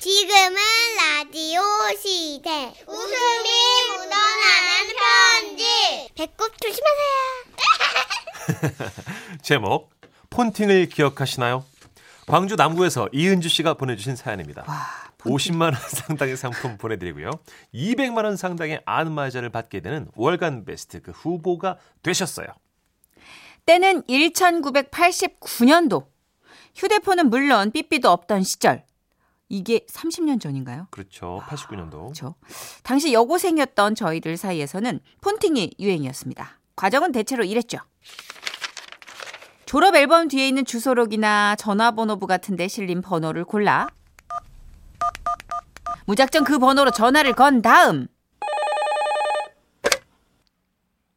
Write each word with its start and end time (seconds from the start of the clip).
지금은 0.00 0.56
라디오 0.96 1.60
시대. 2.00 2.72
웃음이 2.86 3.48
묻어나는 3.90 4.96
편지. 4.96 5.64
배꼽 6.14 6.50
조심하세요. 6.58 6.86
제목 9.42 9.90
폰팅을 10.30 10.88
기억하시나요? 10.88 11.66
광주 12.26 12.56
남구에서 12.56 13.10
이은주 13.12 13.50
씨가 13.50 13.74
보내주신 13.74 14.16
사연입니다. 14.16 14.64
50만 15.18 15.64
원 15.64 15.74
상당의 15.74 16.38
상품 16.38 16.78
보내드리고요. 16.78 17.32
200만 17.74 18.24
원 18.24 18.38
상당의 18.38 18.80
안마자를 18.86 19.50
받게 19.50 19.80
되는 19.80 20.08
월간 20.14 20.64
베스트 20.64 21.02
그 21.02 21.10
후보가 21.10 21.76
되셨어요. 22.02 22.46
때는 23.66 24.00
1989년도. 24.04 26.06
휴대폰은 26.74 27.28
물론 27.28 27.70
삐삐도 27.70 28.10
없던 28.10 28.44
시절. 28.44 28.88
이게 29.50 29.80
30년 29.90 30.40
전인가요? 30.40 30.86
그렇죠. 30.90 31.42
89년도. 31.46 31.90
그렇죠. 31.90 32.36
당시 32.82 33.12
여고생이었던 33.12 33.96
저희들 33.96 34.36
사이에서는 34.36 35.00
폰팅이 35.20 35.72
유행이었습니다. 35.78 36.58
과정은 36.76 37.12
대체로 37.12 37.44
이랬죠. 37.44 37.78
졸업 39.66 39.96
앨범 39.96 40.28
뒤에 40.28 40.48
있는 40.48 40.64
주소록이나 40.64 41.56
전화번호부 41.56 42.26
같은 42.26 42.56
데 42.56 42.66
실린 42.66 43.02
번호를 43.02 43.44
골라 43.44 43.88
무작정 46.06 46.44
그 46.44 46.58
번호로 46.58 46.90
전화를 46.90 47.34
건 47.34 47.62
다음 47.62 48.08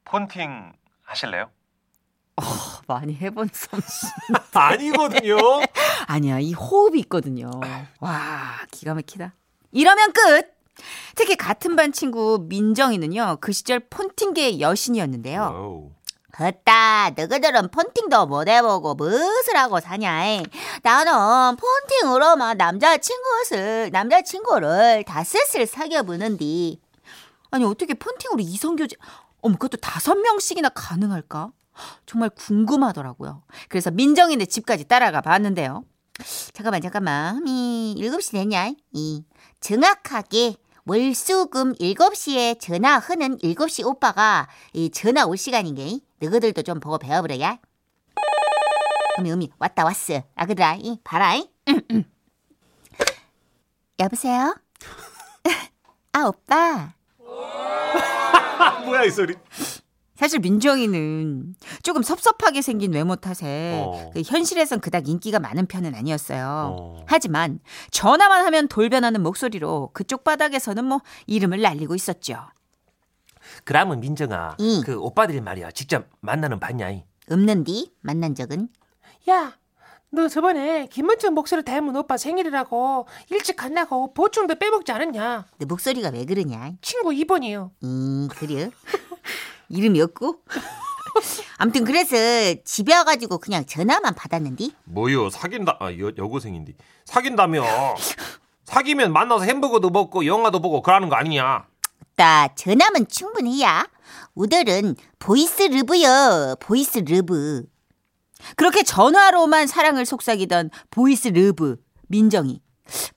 폰팅 0.06 0.74
하실래요? 1.04 1.50
많이 2.88 3.16
해본 3.16 3.50
솜씨. 3.54 4.08
아니거든요. 4.54 5.38
아니야, 6.08 6.40
이 6.40 6.54
호흡이 6.54 7.00
있거든요. 7.02 7.50
와, 8.00 8.58
기가 8.72 8.94
막히다. 8.94 9.34
이러면 9.72 10.14
끝! 10.14 10.54
특히 11.16 11.36
같은 11.36 11.76
반 11.76 11.92
친구 11.92 12.46
민정이는요, 12.50 13.38
그 13.42 13.52
시절 13.52 13.80
폰팅계의 13.80 14.60
여신이었는데요. 14.60 15.92
헛다, 16.40 17.12
너희들은 17.12 17.70
폰팅도 17.70 18.26
못 18.26 18.48
해보고 18.48 18.96
무엇을 18.96 19.56
하고 19.56 19.80
사냐. 19.80 20.26
이. 20.28 20.44
나는 20.82 21.56
폰팅으로만 21.58 22.58
남자친구를, 22.58 23.92
남자친구를 23.92 25.04
다섯을 25.06 25.68
사귀어보는디. 25.68 26.82
아니, 27.52 27.66
어떻게 27.66 27.94
폰팅으로 27.94 28.40
이성교제, 28.40 28.96
어머, 29.42 29.58
그것도 29.58 29.78
다섯 29.80 30.16
명씩이나 30.16 30.70
가능할까? 30.70 31.52
정말 32.06 32.30
궁금하더라고요. 32.30 33.44
그래서 33.70 33.92
민정이네 33.92 34.46
집까지 34.46 34.86
따라가 34.86 35.22
봤는데요. 35.22 35.84
잠깐만, 36.54 36.82
잠깐만. 36.82 37.48
이, 37.48 37.96
7시 37.98 38.32
됐냐? 38.34 38.72
이, 38.92 39.24
정확하게 39.60 40.56
월수금 40.86 41.74
7시에 41.76 42.60
전화 42.60 43.00
하는 43.00 43.38
7시 43.38 43.86
오빠가 43.86 44.48
이 44.74 44.90
전화 44.90 45.26
올 45.26 45.38
시간인 45.38 45.76
게. 45.76 46.00
너희들도 46.20 46.62
좀 46.64 46.80
보고 46.80 46.98
배워보래야. 46.98 47.58
어미, 49.18 49.32
어미, 49.32 49.52
왔다, 49.60 49.86
왔어. 49.86 50.24
아그들아, 50.36 50.76
이, 50.76 50.98
봐라, 51.04 51.36
이. 51.36 51.50
여보세요? 54.00 54.56
아, 56.14 56.26
오빠. 56.26 56.94
뭐야 58.86 59.04
이 59.04 59.12
소리? 59.12 59.36
사실 60.16 60.40
민정이는 60.40 61.56
조금 61.82 62.04
섭섭하게 62.04 62.62
생긴 62.62 62.94
외모 62.94 63.16
탓에 63.16 63.82
어. 63.84 64.12
그 64.14 64.22
현실에선 64.24 64.80
그닥 64.80 65.08
인기가 65.08 65.40
많은 65.40 65.66
편은 65.66 65.96
아니었어요. 65.96 66.76
어. 66.78 67.06
하지만 67.08 67.60
전화만 67.92 68.46
하면 68.46 68.68
돌변하는 68.68 69.22
목소리로 69.24 69.90
그쪽 69.94 70.24
바닥에서는 70.24 70.86
뭐 70.86 71.02
이름을 71.26 71.62
날리고 71.62 71.96
있었죠. 71.96 72.38
그러면 73.66 74.00
민정아, 74.00 74.56
응. 74.60 74.82
그 74.86 74.98
오빠들이 74.98 75.42
말이야 75.42 75.72
직접 75.72 76.08
만나는 76.22 76.60
봤냐? 76.60 76.92
이? 76.92 77.04
없는디 77.30 77.94
만난 78.02 78.36
적은 78.36 78.70
야, 79.30 79.58
너 80.10 80.28
저번에 80.28 80.88
김은정 80.88 81.34
목소리 81.34 81.64
닮은 81.64 81.96
오빠 81.96 82.18
생일이라고 82.18 83.08
일찍 83.32 83.56
간다고 83.56 84.14
보충도 84.14 84.56
빼먹지 84.56 84.92
않았냐? 84.92 85.46
내 85.58 85.66
목소리가 85.66 86.10
왜 86.10 86.24
그러냐? 86.26 86.74
친구 86.82 87.10
2번이요. 87.10 87.72
음 87.84 88.28
그래? 88.30 88.70
이름이 89.70 90.02
없고? 90.02 90.42
아무튼 91.58 91.84
그래서 91.84 92.16
집에 92.66 92.96
와가지고 92.96 93.38
그냥 93.38 93.66
전화만 93.66 94.16
받았는디 94.16 94.74
뭐요 94.86 95.30
사귄다 95.30 95.78
아 95.80 95.92
여, 96.00 96.12
여고생인데 96.18 96.74
사귄다며 97.06 97.64
사귀면 98.66 99.14
만나서 99.14 99.46
햄버거도 99.46 99.92
먹고 99.92 100.26
영화도 100.26 100.60
보고 100.60 100.82
그러는 100.82 101.10
거 101.10 101.16
아니냐 101.16 101.68
나 102.16 102.48
전화면 102.56 103.08
충분해야. 103.08 103.88
우들은 104.36 104.96
voice 105.20 105.64
love요. 105.64 106.58
voice 106.60 107.00
love. 107.00 107.64
그렇게 108.56 108.84
전화로만 108.84 109.68
사랑을 109.68 110.06
속삭이던 110.06 110.70
voice 110.92 111.30
love 111.30 111.78
민정이. 112.08 112.62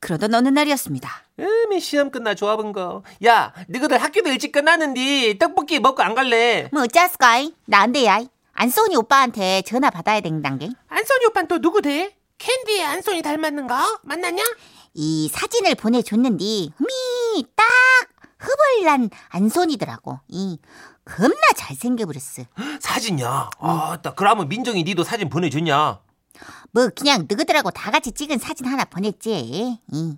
그러던 0.01 0.35
어느 0.35 0.49
날이었습니다. 0.49 1.26
음마 1.39 1.81
시험 1.81 2.11
끝나 2.11 2.35
좋아븐 2.35 2.73
거 2.73 3.03
야 3.25 3.53
너희들 3.69 3.99
학교도 4.03 4.31
일찍 4.31 4.53
끝났는데 4.53 5.39
떡볶이 5.39 5.79
먹고 5.81 6.03
안 6.03 6.15
갈래 6.15 6.69
뭐 6.73 6.83
어쩌스까이? 6.85 7.55
나 7.67 7.80
안 7.80 7.93
돼야. 7.93 8.21
안소니 8.55 8.97
오빠한테 8.97 9.61
전화 9.63 9.91
받아야 9.91 10.21
된단 10.21 10.59
게. 10.59 10.71
안소니 10.89 11.27
오빠는 11.27 11.47
또 11.49 11.59
누구대? 11.61 12.17
캔디의 12.39 12.85
안소니 12.85 13.21
닮았는가? 13.23 13.99
만났냐? 14.03 14.43
이 14.95 15.29
사진을 15.31 15.75
보내줬는디 15.75 16.73
흠이 16.79 17.45
딱 17.55 17.65
흐벌난 18.39 19.11
안소니더라고. 19.29 20.21
이 20.29 20.59
겁나 21.05 21.37
잘생겨버렸어. 21.55 22.45
사진이야 22.81 23.51
아따 23.61 24.15
그러면 24.15 24.49
민정이 24.49 24.85
니도 24.85 25.05
사진 25.05 25.29
보내줬냐 25.29 26.01
뭐 26.73 26.89
그냥 26.97 27.27
너희들하고 27.29 27.71
다 27.73 27.91
같이 27.91 28.13
찍은 28.13 28.39
사진 28.39 28.67
하나 28.67 28.85
보냈지. 28.87 29.79
이, 29.93 30.17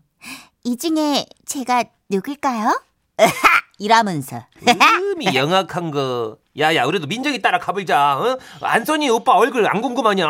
이 0.68 0.76
중에 0.76 1.24
제가 1.46 1.82
누굴까요? 2.10 2.78
이러면서 3.78 4.44
음이 4.66 5.34
영악한 5.34 5.90
거 5.90 6.36
야야 6.58 6.84
우리도 6.84 7.06
민정이 7.06 7.40
따라 7.40 7.58
가보자 7.58 8.18
어? 8.18 8.38
안소니 8.60 9.08
오빠 9.08 9.32
얼굴 9.32 9.66
안 9.66 9.80
궁금하냐 9.80 10.26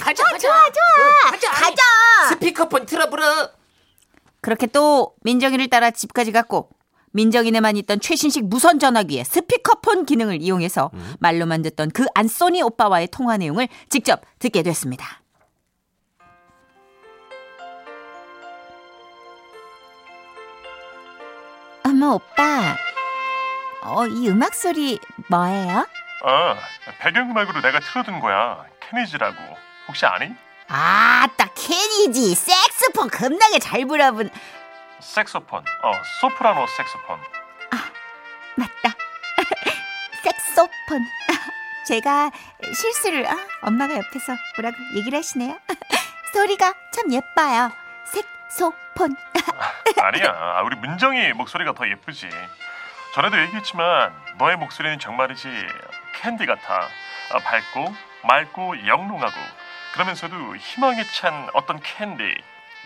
가자, 0.00 0.24
가자. 0.24 0.38
좋아 0.38 0.52
좋아 0.72 1.30
가자. 1.30 1.50
가자. 1.52 1.82
스피커폰 2.30 2.86
틀어부러 2.86 3.50
그렇게 4.40 4.66
또 4.66 5.14
민정이를 5.22 5.68
따라 5.70 5.92
집까지 5.92 6.32
갔고 6.32 6.70
민정이네만 7.12 7.76
있던 7.76 8.00
최신식 8.00 8.46
무선 8.48 8.80
전화기에 8.80 9.22
스피커폰 9.22 10.04
기능을 10.04 10.42
이용해서 10.42 10.90
말로만 11.20 11.62
듣던 11.62 11.92
그 11.92 12.06
안소니 12.14 12.60
오빠와의 12.62 13.06
통화 13.12 13.36
내용을 13.36 13.68
직접 13.88 14.20
듣게 14.40 14.64
됐습니다. 14.64 15.19
어머 22.02 22.14
오빠, 22.14 22.78
어, 23.82 24.06
이 24.06 24.26
음악 24.30 24.54
소리 24.54 24.98
뭐예요? 25.28 25.86
아, 26.24 26.56
배경음악으로 26.98 27.60
내가 27.60 27.78
틀어둔 27.80 28.20
거야. 28.20 28.64
케니지라고. 28.80 29.36
혹시 29.86 30.06
아니? 30.06 30.34
아, 30.68 31.28
딱 31.36 31.52
케니지 31.54 32.34
색스폰 32.34 33.10
겁나게 33.10 33.58
잘 33.58 33.84
불어본 33.84 34.30
색소폰. 35.00 35.60
어, 35.60 35.92
소프라노 36.22 36.66
색소폰. 36.68 37.20
맞다. 38.56 38.96
색소폰. 40.24 41.04
제가 41.86 42.30
실수를 42.74 43.26
아, 43.28 43.36
엄마가 43.60 43.92
옆에서 43.92 44.34
뭐라고 44.56 44.76
얘기를 44.96 45.18
하시네요. 45.18 45.60
소리가 46.32 46.72
참 46.94 47.12
예뻐요. 47.12 47.70
색소폰. 48.50 49.16
아니야. 50.00 50.30
아, 50.56 50.62
우리 50.62 50.76
문정이 50.76 51.32
목소리가 51.34 51.72
더 51.72 51.88
예쁘지. 51.88 52.28
전에도 53.14 53.40
얘기했지만 53.42 54.12
너의 54.38 54.56
목소리는 54.56 54.98
정말이지 54.98 55.48
캔디 56.16 56.46
같아. 56.46 56.88
아, 57.32 57.38
밝고 57.38 57.94
맑고 58.24 58.86
영롱하고 58.86 59.34
그러면서도 59.94 60.56
희망에 60.56 61.04
찬 61.14 61.48
어떤 61.54 61.80
캔디. 61.80 62.22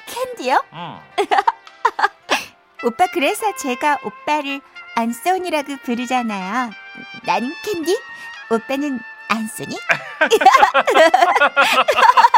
캔디요? 0.07 0.63
음. 0.73 1.01
오빠 2.85 3.07
그래서 3.13 3.55
제가 3.57 3.99
오빠를 4.05 4.61
안소니라고 4.97 5.79
부르잖아요. 5.79 6.71
나는 7.25 7.53
캔디, 7.65 7.99
오빠는 8.51 9.01
안소니? 9.29 9.75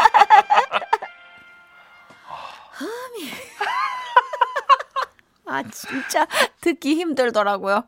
아 5.45 5.63
진짜 5.71 6.27
듣기 6.61 6.95
힘들더라고요. 6.95 7.83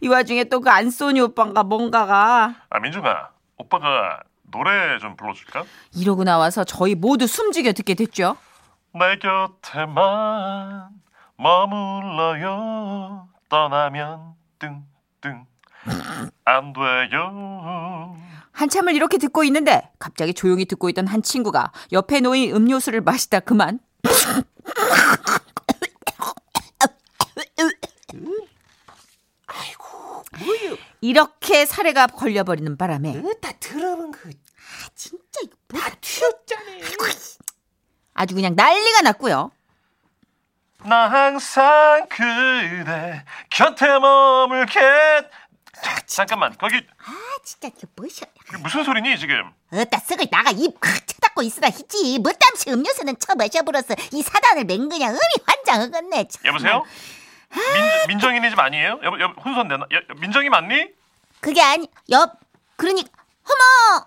이 0.00 0.08
와중에 0.08 0.44
또 0.44 0.60
그 0.60 0.70
안소니 0.70 1.20
오빠가 1.20 1.62
뭔가가 1.62 2.54
아, 2.70 2.78
민정아. 2.80 3.28
오빠가 3.58 4.20
노래 4.50 4.98
좀 4.98 5.16
불러줄까? 5.16 5.64
이러고 5.94 6.24
나와서 6.24 6.64
저희 6.64 6.94
모두 6.94 7.26
숨지게 7.26 7.72
듣게 7.72 7.94
됐죠. 7.94 8.36
내 8.92 9.18
곁에만 9.18 10.88
머물러요 11.36 13.28
떠나면 13.48 14.34
뜬뜬 14.58 15.46
안 16.46 16.72
돼요 16.72 18.16
한참을 18.52 18.94
이렇게 18.94 19.18
듣고 19.18 19.44
있는데 19.44 19.90
갑자기 19.98 20.32
조용히 20.32 20.64
듣고 20.64 20.88
있던 20.88 21.06
한 21.06 21.22
친구가 21.22 21.72
옆에 21.92 22.20
놓인 22.20 22.54
음료수를 22.56 23.02
마시다 23.02 23.40
그만 23.40 23.78
이렇게 31.00 31.66
사례가 31.66 32.08
걸려버리는 32.08 32.76
바람에 32.76 33.22
다 33.40 33.52
들어본 33.60 34.10
그 34.12 34.30
진짜 34.94 35.40
이거 35.44 35.56
뭐다 35.68 35.90
튀었잖아. 36.00 36.62
아주 38.14 38.34
그냥 38.34 38.54
난리가 38.56 39.02
났고요. 39.02 39.52
나 40.84 41.08
항상 41.08 42.06
그대 42.08 43.24
곁에 43.50 43.98
머물게. 43.98 44.80
자, 45.82 46.00
잠깐만 46.06 46.56
거기. 46.56 46.76
아 46.76 47.25
진짜 47.46 47.68
이게 47.68 47.86
뭐셔? 47.94 48.26
무슨 48.60 48.82
소리니 48.82 49.16
지금 49.20 49.52
어따 49.72 49.98
쓱을 49.98 50.28
나가 50.32 50.50
입꽉 50.50 51.06
쳐닫고 51.06 51.42
있으라 51.42 51.68
했지. 51.68 52.18
뭐땀시 52.18 52.70
음료수는 52.70 53.16
쳐 53.20 53.36
마셔버렸어. 53.36 53.94
이 54.12 54.20
사단을 54.22 54.64
맹 54.64 54.88
그냥 54.88 55.10
음이 55.12 55.44
환장하겠네. 55.46 56.26
참. 56.28 56.44
여보세요 56.46 56.82
민, 57.54 58.08
민정이네 58.08 58.50
집 58.50 58.58
아니에요 58.58 58.98
여보 59.04 59.20
여보 59.20 59.40
혼선 59.40 59.68
내나 59.68 59.86
여- 59.92 59.96
여- 59.98 60.14
민정이 60.20 60.48
맞니 60.48 60.88
그게 61.40 61.62
아니 61.62 61.88
옆 62.10 62.32
그러니까 62.76 63.08
어머 63.44 64.06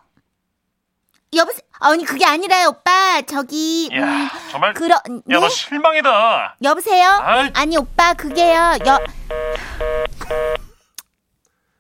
여보세요 1.34 1.62
아니 1.80 2.04
그게 2.04 2.26
아니라요 2.26 2.68
오빠 2.70 3.22
저기 3.22 3.90
음, 3.94 4.02
야 4.02 4.30
정말 4.52 4.74
그러 4.74 4.96
야 4.96 5.02
네? 5.26 5.40
너 5.40 5.48
실망이다 5.48 6.58
여보세요 6.62 7.08
아이. 7.10 7.50
아니 7.56 7.78
오빠 7.78 8.14
그게요 8.14 8.78
여 8.86 9.00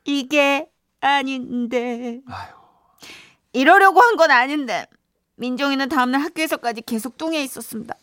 이게 0.05 0.65
아닌데. 1.01 2.21
이러려고 3.53 4.01
한 4.01 4.15
건 4.17 4.31
아닌데. 4.31 4.85
민정이는 5.35 5.87
다음날 5.89 6.21
학교에서까지 6.21 6.81
계속 6.81 7.17
뚱해 7.17 7.41
있었습니다. 7.43 7.95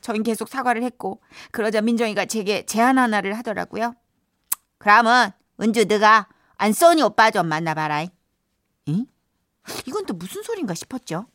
저흰 0.00 0.22
계속 0.22 0.48
사과를 0.48 0.84
했고 0.84 1.20
그러자 1.50 1.80
민정이가 1.80 2.26
제게 2.26 2.64
제안 2.64 2.96
하나를 2.96 3.36
하더라고요. 3.38 3.94
그러면 4.78 5.32
은주 5.60 5.86
너가 5.86 6.28
안소니 6.58 7.02
오빠 7.02 7.32
좀 7.32 7.48
만나봐라. 7.48 8.06
응? 8.88 9.06
이건 9.86 10.06
또 10.06 10.14
무슨 10.14 10.44
소린가 10.44 10.74
싶었죠? 10.74 11.26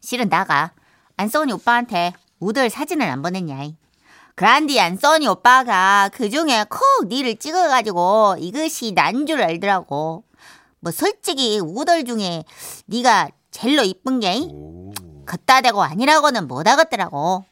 실은 0.00 0.28
나가 0.28 0.72
안소니 1.16 1.52
오빠한테 1.52 2.12
우들 2.40 2.70
사진을 2.70 3.06
안 3.06 3.22
보냈냐 3.22 3.54
그란디 4.40 4.80
안소니 4.80 5.28
오빠가 5.28 6.08
그중에 6.14 6.64
콕 6.70 7.08
니를 7.08 7.36
찍어가지고 7.36 8.36
이것이 8.38 8.92
난 8.92 9.26
줄 9.26 9.42
알더라고 9.42 10.24
뭐 10.80 10.92
솔직히 10.92 11.60
우들 11.62 12.06
중에 12.06 12.44
네가 12.86 13.28
제일로 13.50 13.82
이쁜 13.82 14.18
게 14.18 14.40
오. 14.50 14.94
걷다 15.26 15.60
대고 15.60 15.82
아니라고는 15.82 16.48
못 16.48 16.66
하겠더라고. 16.66 17.44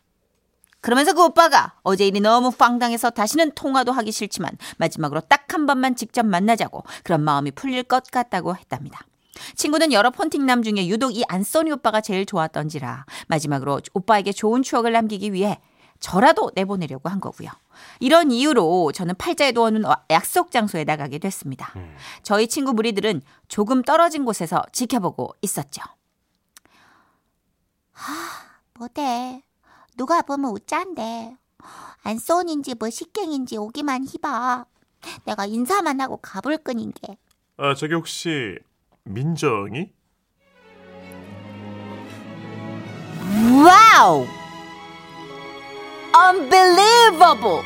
그러면서 0.81 1.12
그 1.12 1.25
오빠가 1.25 1.75
어제 1.82 2.06
일이 2.06 2.20
너무 2.20 2.50
황당해서 2.58 3.11
다시는 3.11 3.52
통화도 3.52 3.93
하기 3.93 4.11
싫지만 4.11 4.52
마지막으로 4.79 5.20
딱 5.20 5.44
한 5.52 5.67
번만 5.67 5.94
직접 5.94 6.25
만나자고 6.25 6.84
그런 7.05 7.23
마음이 7.23 7.50
풀릴 7.50 7.82
것 7.82 8.05
같다고 8.11 8.56
했답니다. 8.56 9.00
친구는 9.56 9.93
여러 9.93 10.11
폰팅남 10.11 10.62
중에 10.62 10.87
유독 10.87 11.14
이 11.14 11.23
안소니 11.29 11.70
오빠가 11.70 12.00
제일 12.00 12.25
좋았던지라 12.25 13.05
마지막으로 13.26 13.81
오빠에게 13.93 14.32
좋은 14.32 14.62
추억을 14.62 14.93
남기기 14.93 15.34
위해 15.34 15.58
저라도 16.00 16.50
내보내려고 16.54 17.08
한 17.08 17.20
거고요. 17.20 17.50
이런 18.00 18.30
이유로 18.30 18.92
저는 18.92 19.14
팔자에 19.16 19.52
놓아놓은 19.52 19.84
약속 20.10 20.50
장소에 20.50 20.84
나가게 20.84 21.18
됐습니다. 21.18 21.72
저희 22.22 22.46
친구 22.48 22.72
무리들은 22.72 23.22
조금 23.48 23.82
떨어진 23.82 24.24
곳에서 24.24 24.62
지켜보고 24.72 25.34
있었죠. 25.42 25.82
뭐대? 28.74 29.42
누가 29.96 30.22
보면 30.22 30.52
웃잔데. 30.52 31.36
안소닌지 32.02 32.76
뭐시갱인지 32.78 33.56
오기만 33.56 34.04
해봐. 34.05 34.64
내가 35.24 35.46
인사만 35.46 36.00
하고 36.00 36.16
가불 36.19 36.58
꺼인게. 36.58 37.19
아 37.56 37.74
저기 37.74 37.94
혹시 37.94 38.56
민정이 39.02 39.90
와우! 43.64 44.26
Unbelievable! 46.19 47.62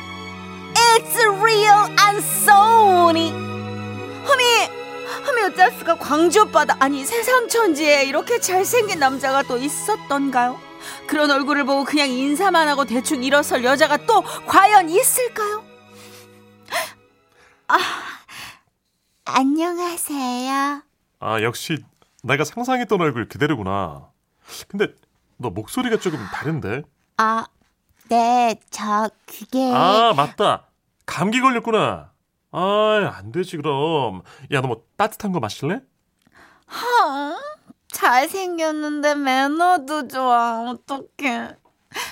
It's 0.75 1.17
real 1.41 1.89
안소니! 1.97 3.31
흠이, 3.31 4.43
흠이 5.23 5.41
어쩔 5.45 5.71
수가 5.71 5.97
광주 5.97 6.41
오빠다. 6.43 6.75
아니 6.79 7.03
세상 7.03 7.47
천지에 7.47 8.03
이렇게 8.03 8.39
잘생긴 8.39 8.99
남자가 8.99 9.41
또 9.43 9.57
있었던가요? 9.57 10.59
그런 11.07 11.31
얼굴을 11.31 11.63
보고 11.65 11.83
그냥 11.83 12.09
인사만 12.09 12.67
하고 12.67 12.85
대충 12.85 13.23
일어설 13.23 13.63
여자가 13.63 13.97
또 14.05 14.21
과연 14.45 14.89
있을까요? 14.89 15.63
아, 17.67 17.77
안녕하세요. 19.25 20.81
아 21.19 21.41
역시 21.41 21.83
내가 22.21 22.43
상상했던 22.43 23.01
얼굴 23.01 23.27
그대로구나 23.27 24.09
근데 24.67 24.93
너 25.37 25.49
목소리가 25.49 25.97
조금 25.97 26.19
다른데 26.33 26.83
아, 27.17 27.45
네, 28.09 28.59
저 28.69 29.09
그게 29.25 29.71
아 29.73 30.13
맞다. 30.15 30.67
감기 31.05 31.41
걸렸구나. 31.41 32.11
아안 32.51 33.31
되지 33.31 33.57
그럼. 33.57 34.21
야 34.51 34.61
너 34.61 34.67
뭐 34.67 34.83
따뜻한 34.97 35.31
거 35.31 35.39
마실래? 35.39 35.81
하, 36.67 37.35
잘생겼는데 37.89 39.15
매너도 39.15 40.07
좋아. 40.07 40.69
어떡해. 40.69 41.55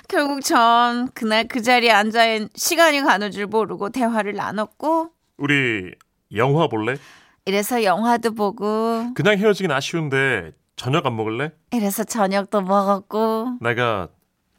결국 0.08 0.42
전 0.42 1.10
그날 1.14 1.48
그 1.48 1.62
자리에 1.62 1.92
앉아 1.92 2.22
시간이 2.56 3.02
가는 3.02 3.32
줄 3.32 3.48
모르고 3.48 3.90
대화를 3.90 4.34
나눴고 4.36 5.10
우리 5.38 5.92
영화 6.36 6.68
볼래? 6.68 6.98
이래서 7.46 7.84
영화도 7.84 8.36
보고 8.36 9.12
그냥 9.16 9.38
헤어지긴 9.40 9.72
아쉬운데 9.72 10.52
저녁 10.76 11.06
안 11.08 11.16
먹을래? 11.16 11.52
이래서 11.72 12.04
저녁도 12.04 12.62
먹었고 12.62 13.58
내가 13.62 14.10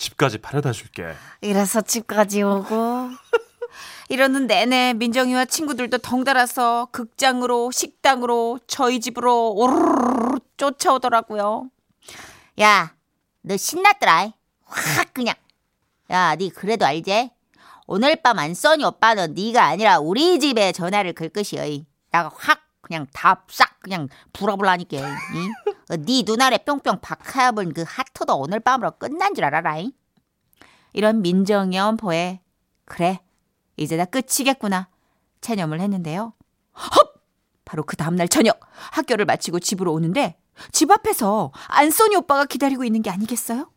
집까지 0.03 0.39
바래다 0.39 0.73
줄게 0.73 1.15
이래서 1.41 1.81
집까지 1.81 2.43
오고 2.43 3.11
이러는 4.09 4.49
내내 4.49 4.95
민정이와 4.95 5.45
친구들도 5.45 5.99
덩달아서 5.99 6.89
극장으로 6.91 7.71
식당으로 7.71 8.59
저희 8.67 8.99
집으로 9.01 9.53
오르르 9.53 10.41
쫓아오더라고요. 10.57 11.71
야, 12.61 12.95
너 13.43 13.57
신났더라. 13.57 14.33
확 14.65 15.15
그냥. 15.15 15.35
야, 16.11 16.35
네 16.37 16.49
그래도 16.51 16.85
알지? 16.85 17.31
오늘 17.87 18.17
밤 18.17 18.39
안 18.39 18.55
써니 18.55 18.85
오빠는 18.85 19.35
네가 19.35 19.65
아니라 19.65 19.99
우리 19.99 20.39
집에 20.41 20.73
전화를 20.73 21.13
걸 21.15 21.29
것이여. 21.31 21.63
나가 22.11 22.31
확 22.37 22.61
그냥 22.83 23.07
다 23.15 23.47
싹 23.49 23.81
그냥 23.81 24.09
불어볼라니까. 24.35 24.99
응? 24.99 25.53
어, 25.91 25.97
네 25.97 26.23
눈알에 26.27 26.59
뿅뿅 26.59 27.01
박하여본 27.01 27.73
그 27.73 27.85
하트도 27.87 28.37
오늘 28.37 28.61
밤으로 28.61 28.91
끝난 28.99 29.35
줄 29.35 29.45
알아라. 29.45 29.79
잉? 29.79 29.93
이런 30.93 31.23
민정이 31.23 31.79
엄포에 31.79 32.41
그래 32.85 33.21
이제 33.77 33.97
다 33.97 34.05
끝이겠구나 34.05 34.89
체념을 35.41 35.81
했는데요. 35.81 36.35
헙! 36.75 37.13
바로 37.65 37.85
그 37.85 37.97
다음날 37.97 38.29
저녁 38.29 38.61
학교를 38.93 39.25
마치고 39.25 39.59
집으로 39.61 39.93
오는데 39.93 40.37
집 40.73 40.91
앞에서 40.91 41.53
안소니 41.69 42.17
오빠가 42.17 42.45
기다리고 42.45 42.85
있는 42.85 43.03
게 43.03 43.11
아니겠어요? 43.11 43.71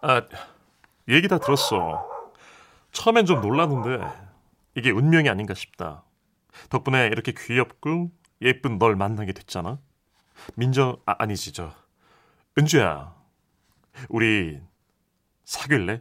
아 0.00 0.22
얘기 1.08 1.28
다 1.28 1.38
들었어 1.38 2.08
처음엔 2.92 3.26
좀 3.26 3.40
놀랐는데 3.40 4.04
이게 4.74 4.90
운명이 4.90 5.28
아닌가 5.28 5.54
싶다 5.54 6.02
덕분에 6.70 7.06
이렇게 7.06 7.32
귀엽고 7.32 8.10
예쁜 8.40 8.78
널 8.78 8.96
만나게 8.96 9.32
됐잖아 9.32 9.78
민정 10.54 10.96
아, 11.06 11.14
아니지 11.18 11.52
저 11.52 11.72
은주야 12.58 13.14
우리 14.08 14.60
사귈래? 15.44 16.00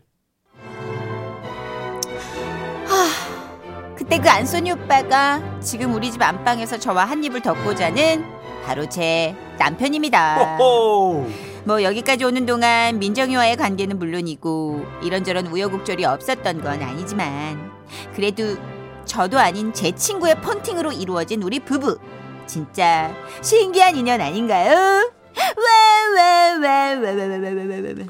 그때 3.96 4.20
그 4.20 4.30
안소니 4.30 4.72
오빠가 4.72 5.42
지금 5.62 5.94
우리 5.94 6.12
집 6.12 6.22
안방에서 6.22 6.80
저와 6.80 7.06
한 7.06 7.24
입을 7.24 7.42
덮고 7.42 7.76
자는 7.76 8.26
바로 8.66 8.88
제 8.90 9.36
남편입니다. 9.58 10.58
호호. 10.58 11.30
뭐 11.64 11.84
여기까지 11.84 12.26
오는 12.26 12.46
동안 12.46 13.00
민정이와의 13.00 13.56
관계는 13.56 14.00
물론이고 14.00 14.86
이런저런 15.04 15.48
우여곡절이 15.48 16.04
없었던 16.06 16.62
건 16.62 16.82
아니지만 16.82 17.72
그래도 18.16 18.58
저도 19.06 19.40
아닌 19.40 19.72
제 19.74 19.92
친구의 19.92 20.42
폰팅으로 20.42 20.92
이루어진 20.92 21.44
우리 21.44 21.60
부부 21.60 22.00
진짜 22.48 23.16
신기한 23.42 23.96
인연 23.96 24.20
아닌가요? 24.20 25.12
왜왜왜왜왜왜왜왜 25.56 28.06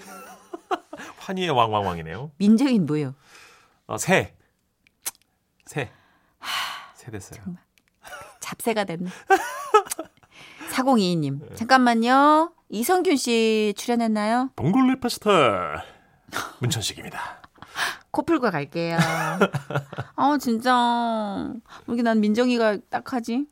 왜 1.32 1.34
한이의 1.34 1.50
왕왕왕이네요. 1.52 2.32
민정인 2.38 2.86
뭐예요? 2.86 3.16
어, 3.88 3.98
새. 3.98 4.36
새. 5.66 5.90
새 6.96 7.12
됐어요. 7.12 7.42
잡새가 8.42 8.84
됐네. 8.84 9.10
4022님, 10.72 11.56
잠깐만요. 11.56 12.54
이성균 12.70 13.16
씨 13.18 13.74
출연했나요? 13.78 14.50
봉골레 14.56 15.00
파스타. 15.00 15.84
문천식입니다. 16.60 17.42
코 18.12 18.24
풀고 18.24 18.52
갈게요. 18.52 18.98
아, 20.16 20.38
진짜. 20.40 21.54
이게 21.90 22.02
난 22.02 22.20
민정이가 22.20 22.78
딱 22.90 23.14
하지? 23.14 23.46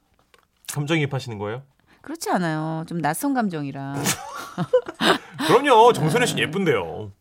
감정이입하시는 0.74 1.38
거예요? 1.38 1.64
그렇지 2.02 2.30
않아요. 2.32 2.84
좀 2.88 3.02
낯선 3.02 3.34
감정이라. 3.34 3.96
그럼요. 5.48 5.94
정선혜 5.94 6.26
씨 6.26 6.38
예쁜데요. 6.38 7.12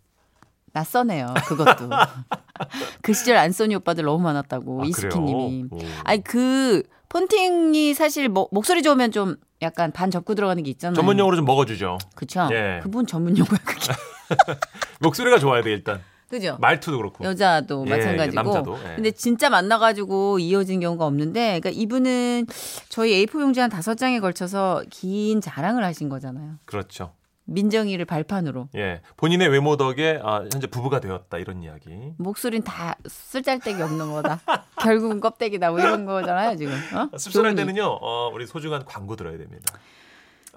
낯서네요. 0.72 1.34
그것도. 1.46 1.90
그 3.02 3.12
시절 3.12 3.36
안소니 3.36 3.74
오빠들 3.76 4.04
너무 4.04 4.22
많았다고 4.22 4.82
아, 4.82 4.86
이스키님이. 4.86 5.64
아니 6.04 6.22
그 6.22 6.82
폰팅이 7.08 7.94
사실 7.94 8.28
뭐, 8.28 8.48
목소리 8.52 8.82
좋으면 8.82 9.12
좀 9.12 9.36
약간 9.62 9.92
반 9.92 10.10
접고 10.10 10.34
들어가는 10.34 10.62
게 10.62 10.70
있잖아요. 10.70 10.94
전문용어로 10.94 11.36
좀 11.36 11.44
먹어주죠. 11.44 11.98
그쵸? 12.14 12.48
예. 12.52 12.80
그분 12.82 13.06
전문 13.06 13.36
용어야 13.36 13.58
그게. 13.64 13.92
목소리가 15.00 15.38
좋아야 15.38 15.62
돼 15.62 15.72
일단. 15.72 16.02
그죠? 16.28 16.58
말투도 16.60 16.98
그렇고. 16.98 17.24
여자도 17.24 17.84
예, 17.86 17.90
마찬가지고. 17.90 18.42
남자도, 18.42 18.78
예. 18.84 18.94
근데 18.96 19.10
진짜 19.12 19.48
만나가지고 19.48 20.38
이어진 20.38 20.78
경우가 20.78 21.06
없는데, 21.06 21.58
그러니까 21.58 21.70
이분은 21.70 22.46
저희 22.90 23.24
A4 23.24 23.40
용지 23.40 23.60
한 23.60 23.70
다섯 23.70 23.94
장에 23.94 24.20
걸쳐서 24.20 24.82
긴 24.90 25.40
자랑을 25.40 25.84
하신 25.84 26.10
거잖아요. 26.10 26.56
그렇죠. 26.66 27.12
민정이를 27.48 28.04
발판으로. 28.04 28.68
예. 28.76 29.00
본인의 29.16 29.48
외모 29.48 29.76
덕에 29.76 30.20
아, 30.22 30.44
현재 30.52 30.66
부부가 30.66 31.00
되었다 31.00 31.38
이런 31.38 31.62
이야기. 31.62 32.12
목소리는 32.18 32.62
다 32.62 32.94
쓸잘데기 33.06 33.80
없는 33.82 34.12
거다. 34.12 34.40
결국은 34.80 35.18
껍데기다. 35.20 35.70
뭐 35.70 35.80
이런 35.80 36.04
거잖아요, 36.04 36.56
지금. 36.56 36.74
어? 36.94 37.16
씁쓸할 37.16 37.56
좋으니. 37.56 37.56
때는요. 37.56 37.84
어, 38.00 38.30
우리 38.32 38.46
소중한 38.46 38.84
광고 38.84 39.16
들어야 39.16 39.36
됩니다. 39.38 39.78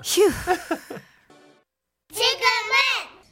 휴. 0.04 0.22
지금은 2.12 2.76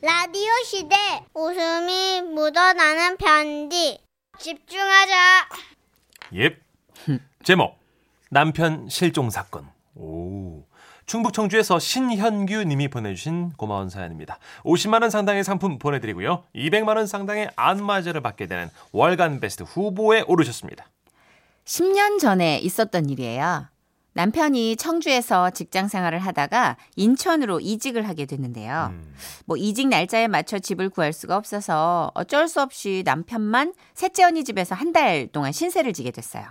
라디오 0.01 0.51
시대 0.65 0.95
웃음이 1.33 2.21
묻어나는 2.33 3.17
편지 3.17 3.99
집중하자 4.37 5.49
예. 6.35 6.57
제목 7.43 7.77
남편 8.29 8.87
실종 8.87 9.29
사건. 9.29 9.67
오. 9.95 10.48
충북 11.09 11.33
청주에서 11.33 11.79
신현규 11.79 12.65
님이 12.65 12.87
보내주신 12.87 13.53
고마운 13.57 13.89
사연입니다. 13.89 14.37
50만 14.63 15.01
원 15.01 15.09
상당의 15.09 15.43
상품 15.43 15.79
보내드리고요. 15.79 16.43
200만 16.53 16.97
원 16.97 17.07
상당의 17.07 17.49
안마제를 17.55 18.21
받게 18.21 18.45
되는 18.45 18.69
월간 18.91 19.39
베스트 19.39 19.63
후보에 19.63 20.23
오르셨습니다. 20.27 20.85
10년 21.65 22.19
전에 22.19 22.59
있었던 22.59 23.09
일이에요. 23.09 23.65
남편이 24.13 24.75
청주에서 24.75 25.49
직장 25.49 25.87
생활을 25.87 26.19
하다가 26.19 26.77
인천으로 26.95 27.59
이직을 27.59 28.07
하게 28.07 28.27
됐는데요. 28.27 28.89
음. 28.91 29.15
뭐 29.45 29.57
이직 29.57 29.87
날짜에 29.87 30.27
맞춰 30.27 30.59
집을 30.59 30.89
구할 30.91 31.11
수가 31.11 31.37
없어서 31.37 32.11
어쩔 32.13 32.47
수 32.47 32.61
없이 32.61 33.01
남편만 33.03 33.73
셋째 33.95 34.23
언니 34.25 34.43
집에서 34.43 34.75
한 34.75 34.93
달 34.93 35.27
동안 35.31 35.51
신세를 35.53 35.93
지게 35.93 36.11
됐어요. 36.11 36.43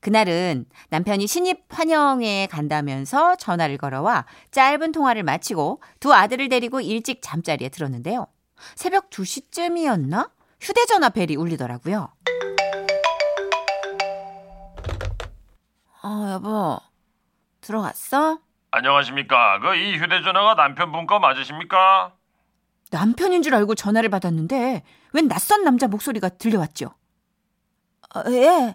그날은 0.00 0.66
남편이 0.90 1.26
신입 1.26 1.64
환영회에 1.68 2.46
간다면서 2.46 3.36
전화를 3.36 3.78
걸어와 3.78 4.26
짧은 4.50 4.92
통화를 4.92 5.22
마치고 5.22 5.82
두 6.00 6.12
아들을 6.14 6.48
데리고 6.48 6.80
일찍 6.80 7.20
잠자리에 7.22 7.68
들었는데요. 7.70 8.26
새벽 8.76 9.10
2시쯤이었나? 9.10 10.30
휴대전화 10.60 11.10
벨이 11.10 11.36
울리더라고요. 11.36 12.08
어, 16.02 16.30
여보. 16.32 16.78
들어갔어? 17.60 18.38
안녕하십니까. 18.70 19.60
그 19.60 19.74
이 19.76 19.96
휴대전화가 19.96 20.54
남편분 20.54 21.06
거 21.06 21.18
맞으십니까? 21.18 22.12
남편인 22.90 23.42
줄 23.42 23.54
알고 23.54 23.74
전화를 23.74 24.08
받았는데 24.10 24.82
웬 25.12 25.28
낯선 25.28 25.64
남자 25.64 25.88
목소리가 25.88 26.28
들려왔죠. 26.28 26.86
어, 28.14 28.22
예, 28.28 28.48
아, 28.48 28.74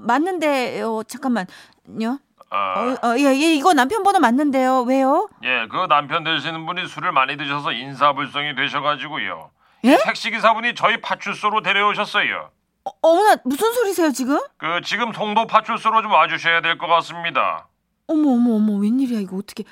맞는데 0.00 0.80
요. 0.80 1.02
잠깐만요. 1.06 2.18
어, 2.50 2.56
어, 2.56 3.08
어, 3.08 3.18
예, 3.18 3.24
예, 3.24 3.54
이거 3.54 3.74
남편 3.74 4.02
번호 4.02 4.18
맞는데요. 4.20 4.82
왜요? 4.82 5.28
예, 5.44 5.66
그 5.70 5.86
남편 5.88 6.24
되시는 6.24 6.64
분이 6.66 6.86
술을 6.88 7.12
많이 7.12 7.36
드셔서 7.36 7.72
인사불성이 7.72 8.54
되셔가지고요. 8.54 9.50
예? 9.84 9.98
택시기사분이 10.04 10.74
저희 10.74 11.00
파출소로 11.00 11.62
데려오셨어요. 11.62 12.50
어, 12.84 12.90
어머나 13.02 13.36
무슨 13.44 13.72
소리세요 13.74 14.10
지금? 14.12 14.40
그 14.56 14.80
지금 14.82 15.12
송도 15.12 15.46
파출소로 15.46 16.00
좀 16.02 16.10
와주셔야 16.10 16.62
될 16.62 16.78
것 16.78 16.86
같습니다. 16.86 17.68
어머 18.06 18.30
어머 18.30 18.54
어머 18.54 18.72
웬일이야 18.78 19.20
이거 19.20 19.36
어떻게? 19.36 19.64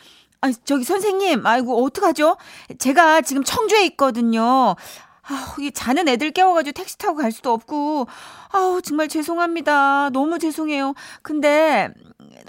아 0.43 0.51
저기 0.65 0.85
선생님, 0.85 1.47
아이고 1.47 1.83
어떡하죠? 1.87 2.37
제가 2.79 3.23
지금 3.23 3.43
청주에 3.43 3.87
있거든요. 3.87 4.77
아, 5.29 5.57
이 5.59 5.73
자는 5.73 6.09
애들 6.09 6.31
깨워가지고 6.31 6.73
택시 6.73 6.99
타고 6.99 7.17
갈 7.17 7.33
수도 7.33 7.53
없고, 7.53 8.07
아우 8.53 8.81
정말 8.83 9.09
죄송합니다. 9.09 10.11
너무 10.11 10.39
죄송해요. 10.39 10.95
근데 11.23 11.89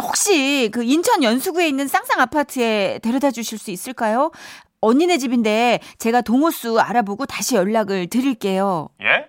혹시 0.01 0.69
그 0.71 0.83
인천 0.83 1.23
연수구에 1.23 1.67
있는 1.67 1.87
쌍쌍 1.87 2.19
아파트에 2.19 2.99
데려다 3.01 3.31
주실 3.31 3.57
수 3.57 3.71
있을까요? 3.71 4.31
언니네 4.79 5.17
집인데 5.17 5.79
제가 5.97 6.21
동호수 6.21 6.79
알아보고 6.79 7.25
다시 7.25 7.55
연락을 7.55 8.07
드릴게요. 8.07 8.89
예? 9.01 9.27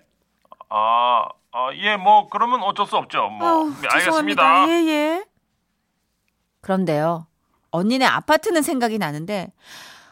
아, 0.68 1.24
아, 1.52 1.70
예, 1.74 1.96
뭐 1.96 2.28
그러면 2.28 2.62
어쩔 2.62 2.86
수 2.86 2.96
없죠. 2.96 3.28
뭐 3.30 3.48
아우, 3.48 3.70
네, 3.80 3.88
죄송합니다. 3.90 4.42
알겠습니다. 4.42 4.68
예, 4.68 4.92
예. 4.92 5.24
그런데요. 6.60 7.26
언니네 7.70 8.04
아파트는 8.04 8.60
생각이 8.62 8.98
나는데 8.98 9.52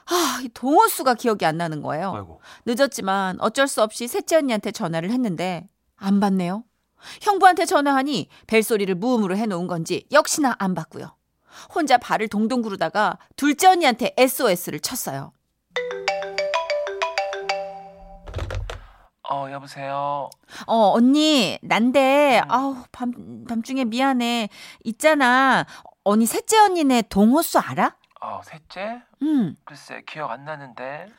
아, 0.08 0.40
이 0.42 0.48
동호수가 0.48 1.14
기억이 1.14 1.44
안 1.44 1.56
나는 1.56 1.82
거예요. 1.82 2.14
아이고. 2.14 2.40
늦었지만 2.64 3.40
어쩔 3.40 3.66
수 3.66 3.82
없이 3.82 4.06
셋째 4.06 4.36
언니한테 4.36 4.70
전화를 4.70 5.10
했는데 5.10 5.68
안 5.96 6.20
받네요. 6.20 6.64
형부한테 7.22 7.66
전화하니 7.66 8.28
벨소리를 8.46 8.94
무음으로 8.94 9.36
해놓은 9.36 9.66
건지 9.66 10.06
역시나 10.12 10.54
안 10.58 10.74
받고요. 10.74 11.16
혼자 11.74 11.98
발을 11.98 12.28
동동 12.28 12.62
구르다가 12.62 13.18
둘째 13.36 13.68
언니한테 13.68 14.14
SOS를 14.16 14.80
쳤어요. 14.80 15.32
어, 19.28 19.48
여보세요. 19.50 20.30
어, 20.68 20.92
언니, 20.94 21.58
난데, 21.60 22.42
아우, 22.46 22.76
밤, 22.92 23.44
밤중에 23.48 23.84
미안해. 23.84 24.48
있잖아. 24.84 25.66
언니, 26.04 26.26
셋째 26.26 26.58
언니네 26.58 27.02
동호수 27.08 27.58
알아? 27.58 27.96
어, 28.20 28.40
셋째? 28.44 29.02
응. 29.22 29.56
글쎄 29.64 30.02
기억 30.06 30.30
안 30.30 30.44
나는데. 30.44 31.10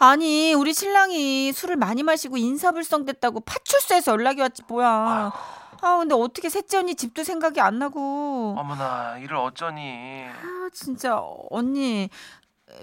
아니, 0.00 0.52
우리 0.54 0.74
신랑이 0.74 1.52
술을 1.52 1.76
많이 1.76 2.02
마시고 2.02 2.36
인사불성 2.36 3.04
됐다고 3.06 3.40
파출소에서 3.40 4.12
연락이 4.12 4.40
왔지, 4.40 4.62
뭐야. 4.68 5.32
아, 5.80 5.96
근데 5.98 6.14
어떻게 6.14 6.48
셋째 6.48 6.78
언니 6.78 6.94
집도 6.94 7.24
생각이 7.24 7.60
안 7.60 7.78
나고. 7.78 8.56
어머나, 8.58 9.18
이를 9.18 9.36
어쩌니? 9.36 10.26
아, 10.26 10.68
진짜, 10.72 11.20
언니, 11.50 12.10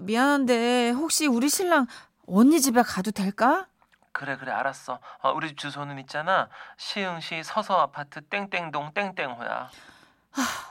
미안한데, 0.02 0.92
혹시 0.92 1.28
우리 1.28 1.50
신랑 1.50 1.86
언니 2.28 2.60
집에 2.60 2.82
가도 2.82 3.12
될까? 3.12 3.68
그래 4.12 4.38
그래 4.38 4.52
알았어. 4.54 5.00
어, 5.22 5.32
우리 5.34 5.50
집 5.50 5.58
주소는 5.58 6.00
있잖아. 6.00 6.48
시흥시 6.78 7.44
서서 7.44 7.78
아파트 7.82 8.22
땡땡동 8.22 8.94
땡땡호야. 8.94 9.70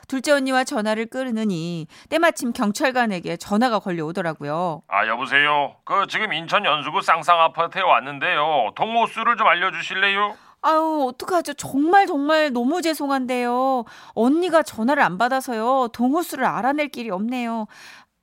둘째 0.09 0.33
언니와 0.33 0.65
전화를 0.65 1.07
끊으니 1.07 1.87
때마침 2.11 2.53
경찰관에게 2.53 3.37
전화가 3.37 3.79
걸려오더라고요. 3.79 4.83
아 4.89 5.07
여보세요. 5.07 5.77
그 5.85 6.07
지금 6.09 6.33
인천 6.33 6.65
연수구 6.65 7.01
쌍쌍 7.03 7.41
아파트에 7.41 7.83
왔는데요. 7.83 8.73
동호수를 8.77 9.37
좀 9.37 9.47
알려주실래요? 9.47 10.37
아유, 10.63 11.07
어떡하죠. 11.09 11.55
정말 11.55 12.07
정말 12.07 12.51
너무 12.53 12.81
죄송한데요. 12.81 13.85
언니가 14.15 14.63
전화를 14.63 15.03
안 15.03 15.19
받아서요. 15.19 15.89
동호수를 15.93 16.45
알아낼 16.47 16.89
길이 16.89 17.11
없네요. 17.11 17.67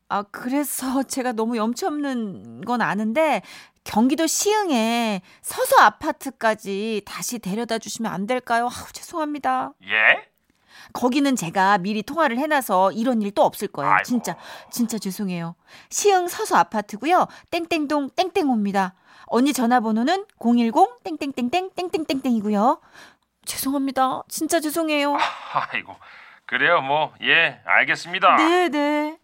아, 0.10 0.24
그래서 0.31 1.03
제가 1.07 1.33
너무 1.33 1.55
염치 1.57 1.86
없는 1.86 2.62
건 2.62 2.81
아는데 2.81 3.41
경기도 3.83 4.27
시흥에 4.27 5.21
서서 5.41 5.77
아파트까지 5.81 7.01
다시 7.05 7.39
데려다 7.39 7.77
주시면 7.79 8.12
안 8.12 8.25
될까요? 8.27 8.65
아우, 8.65 8.91
죄송합니다. 8.91 9.74
예? 9.88 10.30
거기는 10.93 11.35
제가 11.35 11.77
미리 11.79 12.03
통화를 12.03 12.38
해놔서 12.38 12.91
이런 12.93 13.21
일 13.21 13.31
또 13.31 13.43
없을 13.43 13.67
거예요. 13.69 13.91
아이고. 13.91 14.03
진짜, 14.03 14.35
진짜 14.69 14.97
죄송해요. 14.97 15.55
시흥 15.89 16.27
서서 16.27 16.57
아파트고요. 16.57 17.27
땡땡동 17.50 18.09
땡땡호입니다. 18.15 18.93
언니 19.27 19.53
전화번호는 19.53 20.25
010 20.39 20.73
땡땡땡땡 21.03 21.69
땡땡땡땡이고요. 21.75 22.81
죄송합니다. 23.45 24.23
진짜 24.27 24.59
죄송해요. 24.59 25.15
아이고 25.71 25.95
그래요 26.45 26.81
뭐 26.81 27.13
예 27.21 27.61
알겠습니다. 27.65 28.35
네, 28.35 28.67
네. 28.69 29.17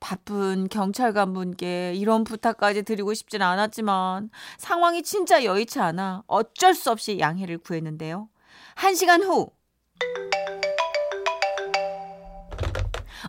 바쁜 0.00 0.68
경찰관 0.68 1.32
분께 1.32 1.92
이런 1.94 2.22
부탁까지 2.24 2.82
드리고 2.82 3.14
싶진 3.14 3.42
않았지만 3.42 4.30
상황이 4.58 5.02
진짜 5.02 5.42
여의치 5.42 5.80
않아 5.80 6.22
어쩔 6.26 6.74
수 6.74 6.90
없이 6.90 7.18
양해를 7.18 7.58
구했는데요. 7.58 8.28
한 8.76 8.94
시간 8.94 9.22
후. 9.22 9.50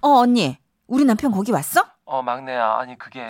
어, 0.02 0.10
언니. 0.20 0.58
우리 0.88 1.06
남편 1.06 1.32
거기 1.32 1.52
왔어? 1.52 1.84
어 2.06 2.24
막내야 2.24 2.78
아니 2.80 2.98
그게 2.98 3.22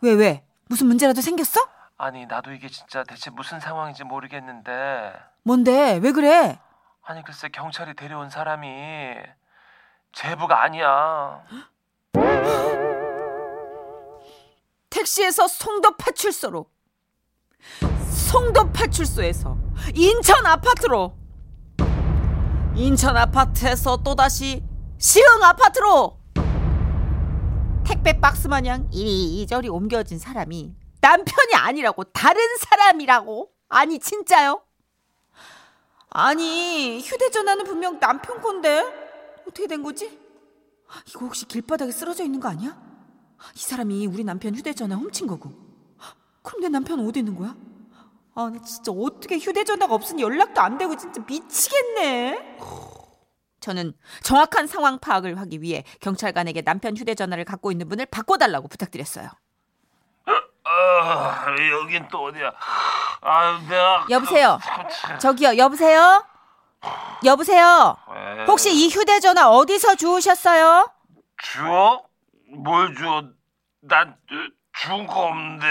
왜, 0.00 0.12
왜? 0.12 0.44
무슨 0.68 0.88
문제라도 0.88 1.20
생겼어? 1.20 1.60
아니 1.96 2.26
나도 2.26 2.52
이게 2.52 2.68
진짜 2.68 3.04
대체 3.04 3.30
무슨 3.30 3.60
상황인지 3.60 4.02
모르겠는데 4.02 5.12
뭔데? 5.44 6.00
왜 6.02 6.10
그래? 6.10 6.58
아니 7.04 7.22
글쎄 7.22 7.48
경찰이 7.48 7.94
데려온 7.94 8.30
사람이 8.30 8.66
제부가 10.12 10.64
아니야 10.64 11.44
택시에서 14.90 15.46
송도 15.46 15.96
파출소로. 15.96 16.66
송도 18.10 18.72
파출소에서 18.72 19.56
인천 19.94 20.44
아파트로. 20.44 21.16
인천 22.74 23.16
아파트에서 23.16 23.98
또다시 23.98 24.64
시흥 25.00 25.42
아파트로. 25.42 26.20
택배 27.86 28.20
박스 28.20 28.48
마냥 28.48 28.86
이리저리 28.92 29.70
옮겨진 29.70 30.18
사람이 30.18 30.74
남편이 31.00 31.54
아니라고 31.54 32.04
다른 32.04 32.38
사람이라고? 32.58 33.50
아니 33.70 33.98
진짜요? 33.98 34.62
아니 36.10 37.00
휴대전화는 37.00 37.64
분명 37.64 37.98
남편 37.98 38.42
건데 38.42 38.84
어떻게 39.48 39.66
된 39.66 39.82
거지? 39.82 40.20
이거 41.08 41.20
혹시 41.20 41.46
길바닥에 41.46 41.92
쓰러져 41.92 42.22
있는 42.22 42.38
거 42.38 42.50
아니야? 42.50 42.78
이 43.56 43.58
사람이 43.58 44.06
우리 44.06 44.22
남편 44.22 44.54
휴대전화 44.54 44.96
훔친 44.96 45.26
거고. 45.26 45.50
그럼 46.42 46.60
내 46.60 46.68
남편 46.68 47.00
어디 47.08 47.20
있는 47.20 47.36
거야? 47.36 47.56
아, 48.34 48.50
나 48.50 48.60
진짜 48.60 48.92
어떻게 48.92 49.38
휴대전화가 49.38 49.94
없으니 49.94 50.20
연락도 50.20 50.60
안 50.60 50.76
되고 50.76 50.94
진짜 50.94 51.24
미치겠네. 51.26 52.58
저는 53.60 53.92
정확한 54.22 54.66
상황 54.66 54.98
파악을 54.98 55.38
하기 55.40 55.62
위해 55.62 55.84
경찰관에게 56.00 56.62
남편 56.62 56.96
휴대전화를 56.96 57.44
갖고 57.44 57.70
있는 57.70 57.88
분을 57.88 58.06
바꿔달라고 58.06 58.68
부탁드렸어요. 58.68 59.28
아 60.64 61.46
여긴 61.72 62.06
또 62.08 62.24
어디야 62.24 62.52
아 63.22 63.60
내가 63.68 64.06
여보세요? 64.10 64.58
저기요, 65.18 65.56
여보세요? 65.56 66.24
여보세요? 67.24 67.96
혹시 68.46 68.72
이 68.72 68.88
휴대전화 68.88 69.50
어디서 69.50 69.96
주우셨어요? 69.96 70.90
주워? 71.42 72.04
뭘 72.56 72.94
주워 72.94 73.22
난 73.80 74.16
주운 74.72 75.06
거 75.06 75.20
없는데 75.26 75.66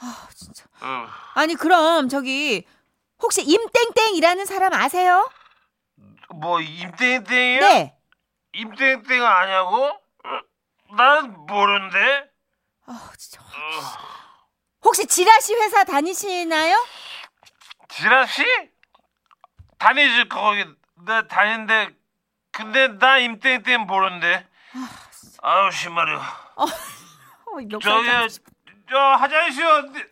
아, 0.00 0.28
진짜. 0.34 0.64
어, 0.80 1.06
아니, 1.34 1.54
그럼 1.54 2.08
저기 2.08 2.64
혹시 3.20 3.42
임땡땡이라는 3.42 4.44
사람 4.46 4.72
아세요? 4.72 5.28
뭐 6.34 6.60
임땡땡이야? 6.60 7.60
네. 7.60 7.96
임땡땡 8.52 9.24
아냐고? 9.24 9.86
어, 9.86 10.94
난 10.96 11.32
모르는데 11.46 12.30
아, 12.86 13.12
진짜. 13.16 13.42
혹시 14.82 15.06
지라시 15.06 15.54
회사 15.54 15.84
다니시나요? 15.84 16.86
지라시? 17.88 18.44
다니지 19.78 20.28
거기 20.28 20.64
나 21.04 21.26
다니는데 21.26 21.90
근데 22.52 22.88
나 22.88 23.18
임땡땡 23.18 23.82
모르는데 23.82 24.46
아우 25.42 25.70
심하려 25.70 26.20
어, 26.56 26.66
몇 27.68 27.80
저기 27.80 28.08
저 28.90 28.96
화장실 28.98 29.64
어디 29.64 30.04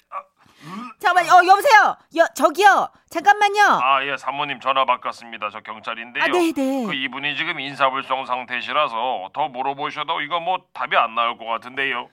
잠깐만, 0.98 1.26
어 1.30 1.46
여보세요. 1.46 1.96
여 2.16 2.26
저기요. 2.34 2.88
잠깐만요. 3.10 3.62
아 3.82 4.04
예 4.06 4.16
사모님 4.16 4.60
전화 4.60 4.84
바꿨습니다. 4.86 5.50
저 5.50 5.60
경찰인데요. 5.60 6.24
아, 6.24 6.26
네, 6.28 6.52
네. 6.52 6.84
그 6.86 6.94
이분이 6.94 7.36
지금 7.36 7.60
인사불성 7.60 8.24
상태시라서 8.26 9.30
더 9.34 9.48
물어보셔도 9.48 10.20
이거 10.22 10.40
뭐 10.40 10.58
답이 10.72 10.96
안 10.96 11.14
나올 11.14 11.36
것 11.38 11.44
같은데요. 11.44 12.08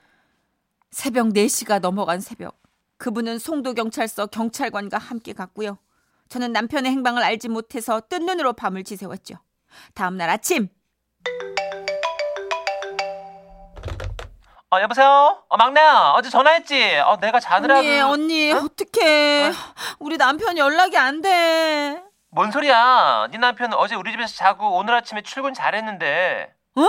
새벽 0.90 1.28
4시가 1.28 1.80
넘어간 1.80 2.20
새벽. 2.20 2.56
그분은 2.98 3.38
송도 3.38 3.74
경찰서 3.74 4.26
경찰관과 4.26 4.98
함께 4.98 5.32
갔고요. 5.32 5.78
저는 6.28 6.52
남편의 6.52 6.90
행방을 6.92 7.22
알지 7.22 7.48
못해서 7.48 8.00
뜬 8.08 8.26
눈으로 8.26 8.52
밤을 8.52 8.84
지새웠죠. 8.84 9.36
다음 9.94 10.16
날 10.16 10.30
아침 10.30 10.68
어 14.74 14.80
여보세요? 14.82 15.40
어 15.48 15.56
막내야 15.56 16.14
어제 16.16 16.28
전화했지? 16.30 16.96
어 17.06 17.16
내가 17.20 17.38
자느라고 17.38 17.78
언니, 17.78 18.00
언니, 18.00 18.52
어떡해. 18.52 19.52
우리 20.00 20.18
남편 20.18 20.58
연락이 20.58 20.98
안 20.98 21.22
돼. 21.22 22.02
뭔 22.30 22.50
소리야 22.50 23.28
네 23.30 23.38
남편 23.38 23.72
어제 23.74 23.94
우리 23.94 24.10
집에서 24.10 24.34
자고 24.34 24.76
오늘 24.76 24.94
아침에 24.94 25.22
출근 25.22 25.54
잘했는데 25.54 26.52
어? 26.74 26.88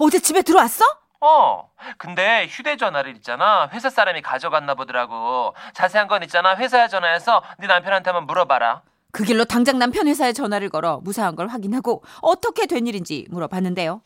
어제 0.00 0.18
집에 0.18 0.40
들어왔어? 0.40 0.82
어 1.20 1.70
근데 1.98 2.46
휴대전화를 2.48 3.14
있잖아 3.16 3.68
회사 3.74 3.90
사람이 3.90 4.22
가져갔나 4.22 4.74
보더라고 4.74 5.54
자세한 5.74 6.08
건 6.08 6.22
있잖아 6.22 6.56
회사에 6.56 6.88
전화해서 6.88 7.42
네 7.58 7.66
남편한테 7.66 8.08
한번 8.10 8.26
물어봐라 8.26 8.80
그 9.12 9.24
길로 9.24 9.44
당장 9.44 9.78
남편 9.78 10.08
회사에 10.08 10.32
전화를 10.32 10.70
걸어 10.70 11.00
무사한 11.02 11.36
걸 11.36 11.48
확인하고 11.48 12.02
어떻게 12.22 12.64
된 12.64 12.86
일인지 12.86 13.26
물어봤는데요. 13.28 14.00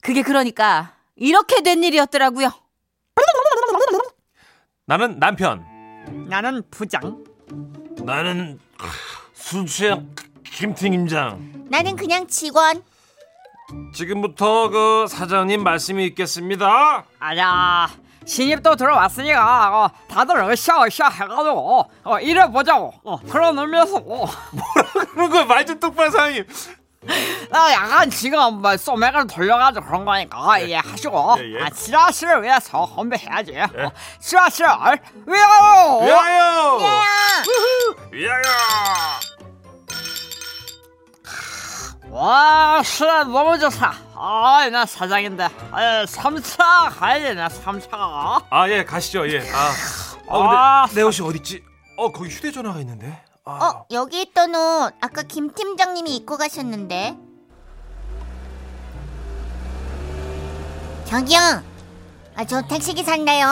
그게 0.00 0.22
그러니까 0.22 0.94
이렇게 1.16 1.62
된 1.62 1.82
일이었더라고요. 1.84 2.50
나는 4.86 5.18
남편. 5.18 5.64
나는 6.28 6.62
부장. 6.70 7.24
나는 8.02 8.58
술 9.32 9.66
취한 9.66 10.14
김팀장. 10.44 11.66
나는 11.70 11.96
그냥 11.96 12.26
직원. 12.26 12.82
지금부터 13.94 14.68
그 14.68 15.06
사장님 15.08 15.62
말씀이 15.62 16.04
있겠습니다. 16.06 17.04
아야 17.18 17.88
신입도 18.26 18.76
들어왔으니까 18.76 19.84
어, 19.84 19.90
다들 20.08 20.50
으쌰 20.50 20.84
으쌰 20.84 21.08
해가지고 21.08 21.90
어, 22.04 22.18
일해보자고 22.20 22.92
어, 23.04 23.18
그런 23.20 23.58
의미에서 23.58 23.96
어, 23.96 24.26
그런 25.14 25.30
거말좀 25.30 25.80
똑바로 25.80 26.10
사장님. 26.10 26.44
나 27.50 27.72
약간 27.72 28.10
지금 28.10 28.60
뭐 28.62 28.76
소맥을 28.76 29.26
돌려가지고 29.26 29.86
그런 29.86 30.04
거니까 30.04 30.58
이해하시고 30.58 31.36
예, 31.38 31.54
예. 31.54 31.62
아, 31.62 31.70
지라시를 31.70 32.42
위해서 32.42 32.86
건배해야지 32.86 33.58
어, 33.58 33.92
지라시를 34.20 34.68
위하여 35.26 35.98
위하여! 36.04 37.02
위하여! 38.10 38.42
와 42.10 42.82
시간 42.84 43.32
너무 43.32 43.58
좋다 43.58 43.94
아나 44.16 44.86
사장인데 44.86 45.48
아, 45.72 46.04
3차 46.06 46.98
가야 46.98 47.18
되나 47.20 47.48
3차가 47.48 48.44
아, 48.50 48.68
예, 48.68 48.84
가시죠. 48.84 49.28
예. 49.30 49.40
아. 49.52 49.72
아, 50.28 50.82
아, 50.82 50.86
근데 50.86 51.00
내 51.00 51.06
옷이 51.06 51.26
어디 51.26 51.38
있지? 51.38 51.62
어, 51.96 52.10
거기 52.10 52.30
휴대전화가 52.30 52.80
있는데. 52.80 53.22
아. 53.46 53.50
어, 53.66 53.86
여기 53.90 54.22
있던 54.22 54.54
옷 54.54 54.94
아까 55.00 55.22
김 55.22 55.52
팀장님이 55.52 56.16
입고 56.16 56.36
가셨는데. 56.38 57.16
저기요. 61.04 61.38
아, 62.36 62.44
저 62.46 62.62
택시 62.62 62.94
기사인데요. 62.94 63.46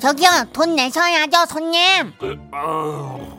저기요, 0.00 0.28
돈 0.52 0.76
내셔야죠, 0.76 1.44
손님. 1.48 1.80
아우, 2.52 3.38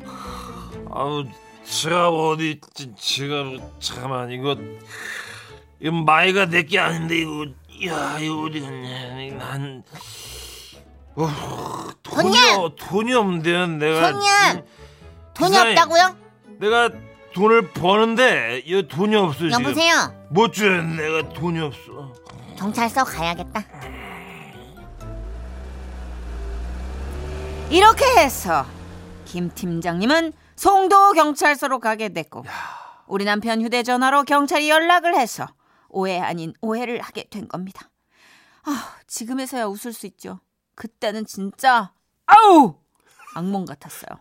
아우, 0.92 1.24
지갑 1.64 2.14
어디 2.14 2.52
있지? 2.52 2.94
지갑 2.96 3.80
잠깐만 3.80 4.30
이거 4.32 4.56
이거 5.80 5.92
마이가 5.94 6.46
내 6.48 6.64
게 6.64 6.78
아닌데 6.78 7.18
이거 7.20 7.46
야 7.88 8.20
이거 8.20 8.42
어디 8.44 8.60
갔냐? 8.60 9.38
난 9.40 9.84
어, 11.16 11.28
돈이 12.04 12.34
손님! 12.38 12.76
돈이 12.78 13.14
없는데 13.14 13.68
내가 13.86 14.12
손님! 14.12 14.64
음, 15.32 15.34
돈이 15.34 15.52
기사님, 15.52 15.78
없다고요? 15.78 16.18
내가 16.60 16.90
돈을 17.34 17.72
버는데 17.72 18.62
이 18.66 18.88
돈이 18.88 19.16
없어 19.16 19.40
지금. 19.50 19.52
여보세요. 19.64 20.28
못 20.30 20.54
줘. 20.54 20.66
내가 20.70 21.30
돈이 21.30 21.60
없어. 21.60 22.14
경찰서 22.58 23.04
가야겠다. 23.06 23.64
이렇게 27.70 28.04
해서 28.18 28.66
김 29.26 29.50
팀장님은 29.54 30.34
송도 30.58 31.14
경찰서로 31.14 31.80
가게 31.80 32.10
됐고 32.10 32.44
우리 33.08 33.24
남편 33.26 33.62
휴대전화로 33.62 34.24
경찰이 34.26 34.70
연락을 34.70 35.16
해서 35.16 35.48
오해 35.90 36.20
아닌 36.20 36.54
오해를 36.62 37.00
하게 37.02 37.24
된 37.30 37.48
겁니다. 37.48 37.90
아, 38.64 38.94
지금에서야 39.08 39.66
웃을 39.66 39.94
수 39.94 40.06
있죠. 40.08 40.40
그때는 40.76 41.26
진짜 41.26 41.94
아우 42.26 42.76
악몽 43.36 43.66
같았어요. 43.66 44.20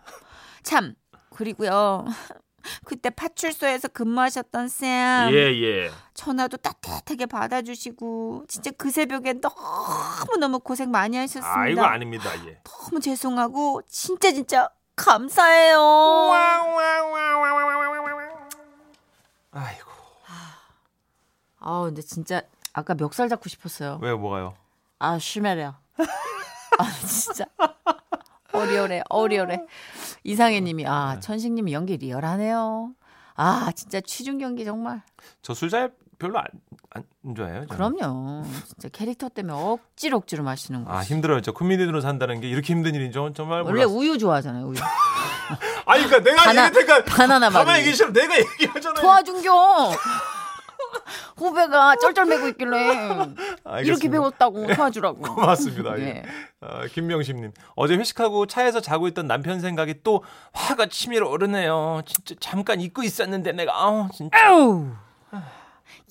참 0.63 0.95
그리고요 1.41 2.05
그때 2.85 3.09
파출소에서 3.09 3.89
근무하셨던 3.89 4.69
쌤. 4.69 5.31
예, 5.33 5.37
예. 5.63 5.91
전화도 6.13 6.59
따뜻하게 6.59 7.25
받아주시고 7.25 8.45
진짜 8.47 8.71
그 8.77 8.91
새벽에 8.91 9.33
너무 9.33 10.37
너무 10.39 10.59
고생 10.59 10.91
많이 10.91 11.17
하셨습니다. 11.17 11.59
아이고 11.59 11.81
아닙니다. 11.81 12.31
예. 12.47 12.61
너무 12.63 13.01
죄송하고 13.01 13.81
진짜 13.89 14.31
진짜 14.33 14.69
감사해요. 14.95 15.79
아이고. 19.53 19.91
아 21.61 21.83
근데 21.87 22.03
진짜 22.03 22.43
아까 22.75 22.95
멱살 22.95 23.31
잡고 23.31 23.49
싶었어요. 23.49 23.99
왜 24.03 24.13
뭐가요? 24.13 24.55
아 24.99 25.19
쉬메려. 25.19 25.75
아 26.79 26.93
진짜 27.07 27.47
어리어래 28.53 29.03
어리어래. 29.09 29.65
이상해님이 30.25 30.87
아 30.87 31.19
천식님이 31.21 31.73
연기 31.73 31.97
리얼하네요. 31.97 32.93
아 33.37 33.73
진짜 33.75 34.01
취중 34.01 34.39
경기 34.39 34.65
정말. 34.65 35.03
저 35.43 35.55
술잘 35.55 35.93
별로 36.19 36.39
안, 36.39 36.45
안 36.91 37.35
좋아해요. 37.35 37.67
저는. 37.67 37.69
그럼요. 37.69 38.45
진짜 38.67 38.89
캐릭터 38.91 39.29
때문에 39.31 39.55
억지로 39.55 40.19
억지로 40.19 40.45
마시는 40.45 40.85
거. 40.85 40.93
아 40.93 41.03
힘들어요. 41.03 41.41
저 41.41 41.53
코미디로 41.53 42.01
산다는 42.03 42.41
게 42.41 42.49
이렇게 42.49 42.73
힘든 42.75 42.95
일인 42.95 43.13
줄 43.13 43.33
정말 43.35 43.63
원래 43.63 43.85
몰랐어요. 43.85 43.97
우유 43.97 44.19
좋아하잖아요. 44.19 44.67
우유. 44.67 44.77
아니 45.87 46.05
그러니까 46.07 46.31
내가 46.31 46.43
바나- 46.43 46.67
얘기했으니까 46.67 47.05
바나나 47.05 47.51
맛. 47.51 47.61
가만히 47.65 47.85
계시면 47.85 48.13
내가 48.13 48.35
얘기하잖아요. 48.39 49.01
도와준겨. 49.03 49.91
후배가 51.41 51.97
쩔쩔매고 51.97 52.49
있길래 52.49 52.77
이렇게. 53.83 54.09
배웠다고 54.11 54.67
도와주라고. 54.75 55.23
고맙습니다. 55.23 55.99
예. 55.99 56.03
예. 56.03 56.23
아, 56.61 56.87
김명심님 56.87 57.53
어제 57.77 57.97
회식하고 57.97 58.47
차에서 58.47 58.81
자고 58.81 59.09
있던 59.09 59.27
남편 59.27 59.61
생각이 59.61 60.03
또 60.03 60.23
화가 60.53 60.87
치밀어 60.87 61.29
오르네요. 61.31 62.03
진짜 62.05 62.35
잠깐 62.41 62.81
잊고 62.81 63.03
있었는데 63.03 63.53
내가 63.53 63.75
아우 63.83 64.09
진짜. 64.13 64.37
아우. 64.39 64.89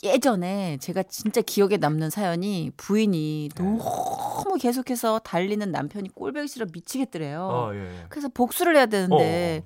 예전에 0.02 0.78
제가 0.78 1.04
진짜 1.04 1.42
기억에 1.42 1.78
남는 1.78 2.10
사연이 2.10 2.72
부인이 2.78 3.50
네. 3.54 3.64
너무 3.64 4.58
계속해서 4.60 5.20
달리는 5.20 5.70
남편이 5.72 6.16
꼴보기 6.16 6.48
싫어 6.48 6.66
미치겠더래요. 6.72 7.42
어, 7.42 7.72
예, 7.74 7.80
예. 7.80 8.06
그래서 8.08 8.30
복수를 8.34 8.76
해야 8.78 8.86
되는데 8.86 9.64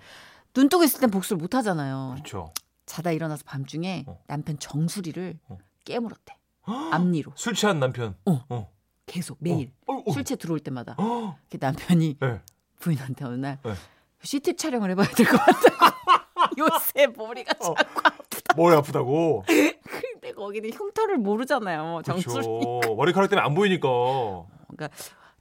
눈 0.53 0.69
뜨고 0.69 0.83
있을 0.83 0.99
땐 0.99 1.11
복수를 1.11 1.39
못 1.39 1.53
하잖아요. 1.55 2.13
그렇죠. 2.15 2.51
자다 2.85 3.11
일어나서 3.11 3.43
밤중에 3.45 4.05
어. 4.07 4.21
남편 4.27 4.57
정수리를 4.59 5.39
어. 5.47 5.57
깨물었대. 5.85 6.35
앞니로 6.91 7.31
술 7.35 7.53
취한 7.55 7.79
남편. 7.79 8.15
어. 8.25 8.43
어. 8.49 8.71
계속 9.05 9.37
매일 9.41 9.71
어. 9.87 10.01
술채 10.11 10.37
들어올 10.37 10.59
때마다 10.59 10.95
어. 10.97 11.37
그 11.49 11.57
남편이 11.59 12.17
네. 12.19 12.41
부인한테 12.79 13.25
어느 13.25 13.35
날 13.35 13.59
네. 13.63 13.73
CT 14.23 14.55
촬영을 14.55 14.89
해봐야 14.91 15.07
될 15.07 15.25
것 15.27 15.37
같다고. 15.37 15.93
요새 16.57 17.07
머리가 17.07 17.51
어. 17.67 17.73
자꾸 18.29 18.61
머리 18.61 18.75
아프다고. 18.75 19.43
근데 19.83 20.31
거기는 20.33 20.69
흉터를 20.71 21.17
모르잖아요. 21.17 22.01
정수리. 22.05 22.45
그렇죠. 22.45 22.95
머리카락 22.95 23.29
때문에 23.29 23.45
안 23.45 23.53
보이니까. 23.55 23.87
그러니까 23.89 24.89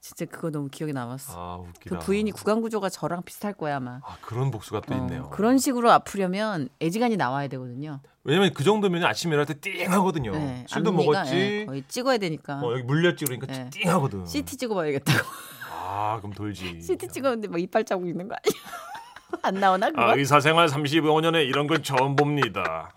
진짜 0.03 0.25
그거 0.27 0.51
너무 0.51 0.69
기억에 0.69 0.93
남았어. 0.93 1.33
아 1.37 1.57
웃기다. 1.59 1.97
그 1.97 2.05
부인이 2.05 2.33
구강 2.33 2.61
구조가 2.61 2.89
저랑 2.89 3.23
비슷할 3.23 3.55
거야 3.55 3.77
아마. 3.77 4.01
아 4.05 4.17
그런 4.21 4.51
복수가 4.51 4.81
또 4.81 4.95
어, 4.95 4.97
있네요. 4.97 5.31
그런 5.31 5.59
식으로 5.59 5.93
아프려면 5.93 6.69
애지간히 6.83 7.17
나와야 7.17 7.47
되거든요. 7.47 8.01
왜냐면 8.25 8.53
그 8.53 8.65
정도면 8.65 9.05
아침에 9.05 9.31
일어날 9.35 9.47
때 9.47 9.55
띵 9.61 9.93
하거든요. 9.93 10.33
네, 10.33 10.65
술도 10.69 10.91
앞니가, 10.91 11.13
먹었지. 11.13 11.37
예, 11.37 11.65
거의 11.67 11.85
찍어야 11.87 12.19
되니까. 12.19 12.59
어, 12.61 12.73
여기 12.73 12.83
물렸지 12.83 13.25
그러니까 13.27 13.47
네. 13.47 13.71
띵 13.71 13.89
하거든. 13.93 14.27
CT 14.27 14.57
찍어봐야겠다고. 14.57 15.29
아 15.71 16.19
그럼 16.19 16.33
돌지. 16.33 16.79
CT 16.83 17.07
찍었는데 17.07 17.47
뭐 17.47 17.59
이빨 17.59 17.85
자국 17.85 18.09
있는 18.09 18.27
거 18.27 18.35
아니야? 18.35 18.61
안 19.43 19.55
나오나 19.55 19.89
그거? 19.91 20.03
아, 20.03 20.15
의사생활 20.17 20.67
35년에 20.67 21.47
이런 21.47 21.69
건 21.69 21.81
처음 21.85 22.17
봅니다. 22.17 22.91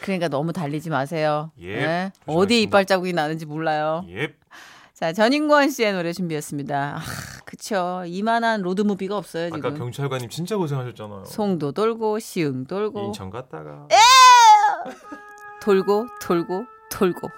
그러니까 0.00 0.26
너무 0.26 0.52
달리지 0.52 0.90
마세요. 0.90 1.52
예, 1.60 1.76
네? 1.76 2.12
어디 2.26 2.62
이빨 2.62 2.86
자국이 2.86 3.12
나는지 3.12 3.46
몰라요. 3.46 4.04
예. 4.08 4.34
자 5.00 5.14
전인권 5.14 5.70
씨의 5.70 5.94
노래 5.94 6.12
준비했습니다. 6.12 6.96
아, 6.98 7.00
그쵸. 7.46 8.02
이만한 8.06 8.60
로드무비가 8.60 9.16
없어요 9.16 9.46
아까 9.46 9.56
지금. 9.56 9.78
경찰관님 9.78 10.28
진짜 10.28 10.58
고생하셨잖아요. 10.58 11.24
송도 11.24 11.72
돌고 11.72 12.18
시흥 12.18 12.66
돌고 12.66 13.06
인천 13.06 13.30
갔다가 13.30 13.88
돌고 15.62 16.06
돌고 16.20 16.66
돌고. 16.90 17.28